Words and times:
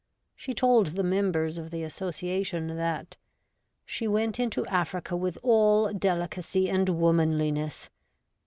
She 0.35 0.55
told 0.55 0.87
the 0.87 1.03
members 1.03 1.59
of 1.59 1.69
the 1.69 1.83
Association 1.83 2.75
that' 2.75 3.17
she 3.85 4.07
went 4.07 4.39
into 4.39 4.65
Africa 4.65 5.15
with 5.15 5.37
all 5.43 5.93
delicacy 5.93 6.67
and 6.71 6.89
womanliness.' 6.89 7.87